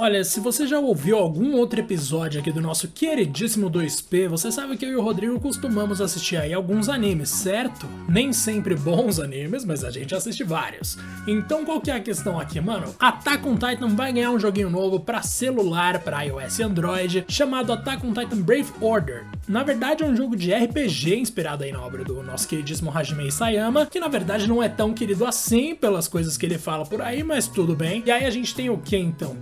[0.00, 4.76] Olha, se você já ouviu algum outro episódio aqui do nosso queridíssimo 2P, você sabe
[4.76, 7.84] que eu e o Rodrigo costumamos assistir aí alguns animes, certo?
[8.08, 10.96] Nem sempre bons animes, mas a gente assiste vários.
[11.26, 12.94] Então qual que é a questão aqui, mano?
[12.96, 17.72] Attack on Titan vai ganhar um joguinho novo para celular, para iOS e Android, chamado
[17.72, 19.26] Attack on Titan Brave Order.
[19.48, 23.26] Na verdade é um jogo de RPG inspirado aí na obra do nosso queridíssimo Hajime
[23.26, 27.02] Isayama, que na verdade não é tão querido assim pelas coisas que ele fala por
[27.02, 28.04] aí, mas tudo bem.
[28.06, 29.34] E aí a gente tem o que então?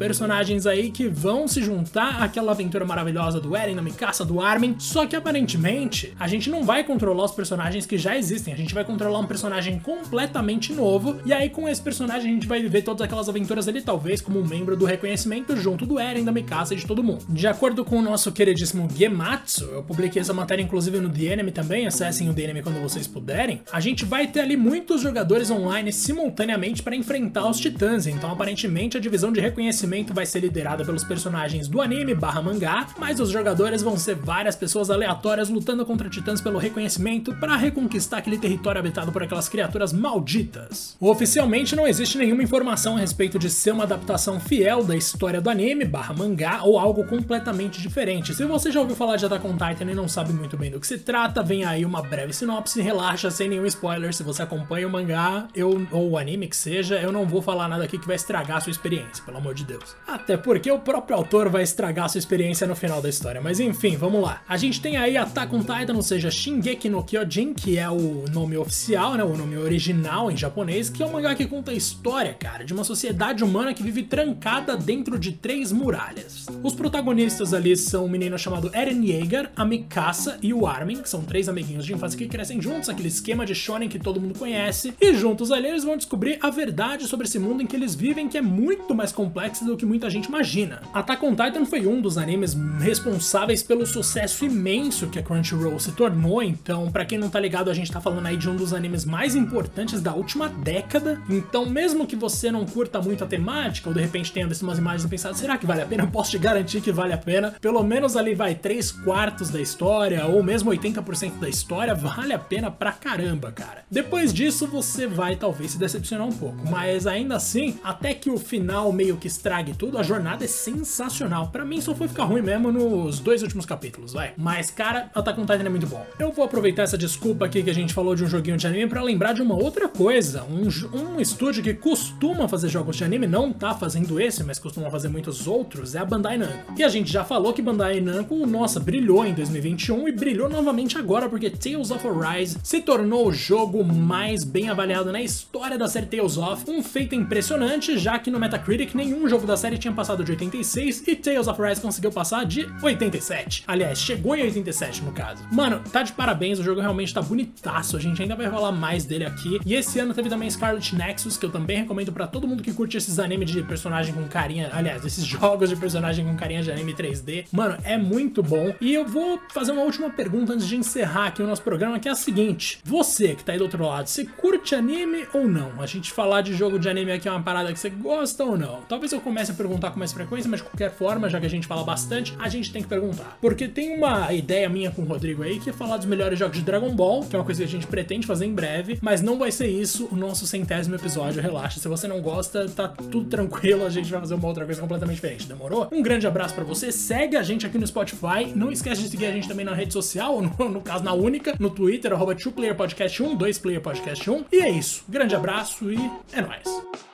[0.46, 4.76] Personagens aí que vão se juntar àquela aventura maravilhosa do Eren, da Mikasa, do Armin,
[4.78, 8.72] só que aparentemente a gente não vai controlar os personagens que já existem, a gente
[8.72, 12.82] vai controlar um personagem completamente novo, e aí com esse personagem a gente vai viver
[12.82, 16.74] todas aquelas aventuras ali, talvez como um membro do reconhecimento junto do Eren, da Mikasa
[16.74, 17.24] e de todo mundo.
[17.28, 21.88] De acordo com o nosso queridíssimo Gematsu, eu publiquei essa matéria inclusive no Enemy também,
[21.88, 26.84] acessem o Enemy quando vocês puderem, a gente vai ter ali muitos jogadores online simultaneamente
[26.84, 31.68] para enfrentar os titãs, então aparentemente a divisão de reconhecimento vai ser liderada pelos personagens
[31.68, 36.40] do anime barra mangá, mas os jogadores vão ser várias pessoas aleatórias lutando contra titãs
[36.40, 40.96] pelo reconhecimento para reconquistar aquele território habitado por aquelas criaturas malditas.
[41.00, 45.50] Oficialmente não existe nenhuma informação a respeito de ser uma adaptação fiel da história do
[45.50, 48.34] anime barra mangá ou algo completamente diferente.
[48.34, 50.80] Se você já ouviu falar de Attack on Titan e não sabe muito bem do
[50.80, 54.14] que se trata, vem aí uma breve sinopse, relaxa sem nenhum spoiler.
[54.14, 57.68] Se você acompanha o mangá eu, ou o anime que seja, eu não vou falar
[57.68, 59.96] nada aqui que vai estragar a sua experiência, pelo amor de Deus.
[60.34, 63.38] Porque o próprio autor vai estragar sua experiência no final da história.
[63.42, 64.42] Mas enfim, vamos lá.
[64.48, 68.24] A gente tem aí Attack on Titan, ou seja, Shingeki no Kyojin, que é o
[68.32, 71.74] nome oficial, né, o nome original em japonês, que é um mangá que conta a
[71.74, 76.46] história, cara, de uma sociedade humana que vive trancada dentro de três muralhas.
[76.62, 81.10] Os protagonistas ali são um menino chamado Eren Yeager, a Mikasa e o Armin, que
[81.10, 84.38] são três amiguinhos de infância que crescem juntos, aquele esquema de shonen que todo mundo
[84.38, 87.94] conhece, e juntos ali eles vão descobrir a verdade sobre esse mundo em que eles
[87.94, 90.80] vivem, que é muito mais complexo do que muita gente imagina.
[90.94, 95.92] Attack on Titan foi um dos animes responsáveis pelo sucesso imenso que a Crunchyroll se
[95.92, 98.72] tornou, então, para quem não tá ligado, a gente tá falando aí de um dos
[98.72, 101.20] animes mais importantes da última década.
[101.28, 104.78] Então, mesmo que você não curta muito a temática, ou de repente tenha visto umas
[104.78, 106.04] imagens e pensado, será que vale a pena?
[106.04, 107.54] Eu posso te garantir que vale a pena.
[107.60, 112.38] Pelo menos ali vai 3 quartos da história, ou mesmo 80% da história, vale a
[112.38, 113.84] pena pra caramba, cara.
[113.90, 118.38] Depois disso, você vai talvez se decepcionar um pouco, mas ainda assim, até que o
[118.38, 121.48] final meio que estrague tudo, a jornada é sensacional.
[121.48, 124.32] Para mim só foi ficar ruim mesmo nos dois últimos capítulos, vai.
[124.36, 126.04] Mas cara, Attack on Titan é muito bom.
[126.18, 128.88] Eu vou aproveitar essa desculpa aqui que a gente falou de um joguinho de anime
[128.88, 130.44] para lembrar de uma outra coisa.
[130.44, 130.68] Um,
[130.98, 135.08] um estúdio que costuma fazer jogos de anime, não tá fazendo esse, mas costuma fazer
[135.08, 136.74] muitos outros, é a Bandai Namco.
[136.78, 140.96] E a gente já falou que Bandai Namco, nossa, brilhou em 2021 e brilhou novamente
[140.96, 145.88] agora porque Tales of Arise se tornou o jogo mais bem avaliado na história da
[145.88, 149.94] série Tales of, um feito impressionante, já que no Metacritic nenhum jogo da série tinha
[149.94, 153.62] passado de 86 e Tales of Arise conseguiu passar de 87.
[153.68, 155.44] Aliás, chegou em 87 no caso.
[155.52, 159.04] Mano, tá de parabéns, o jogo realmente tá bonitaço, a gente ainda vai falar mais
[159.04, 159.60] dele aqui.
[159.64, 162.72] E esse ano teve também Scarlet Nexus, que eu também recomendo para todo mundo que
[162.72, 166.72] curte esses animes de personagem com carinha, aliás, esses jogos de personagem com carinha de
[166.72, 167.46] anime 3D.
[167.52, 168.74] Mano, é muito bom.
[168.80, 172.08] E eu vou fazer uma última pergunta antes de encerrar aqui o nosso programa, que
[172.08, 175.80] é a seguinte: você que tá aí do outro lado, você curte anime ou não?
[175.80, 178.58] A gente falar de jogo de anime aqui é uma parada que você gosta ou
[178.58, 178.80] não?
[178.88, 181.50] Talvez eu comece a perguntar com mais frequência, mas de qualquer forma, já que a
[181.50, 183.36] gente fala bastante, a gente tem que perguntar.
[183.40, 186.56] Porque tem uma ideia minha com o Rodrigo aí que é falar dos melhores jogos
[186.56, 189.20] de Dragon Ball, que é uma coisa que a gente pretende fazer em breve, mas
[189.20, 191.78] não vai ser isso o nosso centésimo episódio, relaxa.
[191.78, 195.16] Se você não gosta, tá tudo tranquilo, a gente vai fazer uma outra coisa completamente
[195.16, 195.88] diferente, demorou?
[195.92, 199.26] Um grande abraço para você, segue a gente aqui no Spotify, não esquece de seguir
[199.26, 203.36] a gente também na rede social, no, no caso na única, no Twitter, arroba 2playerpodcast1,
[203.36, 205.04] 2playerpodcast1, e é isso.
[205.08, 205.96] Grande abraço e
[206.32, 207.05] é nóis.